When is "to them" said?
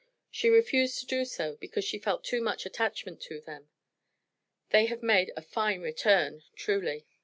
3.21-3.69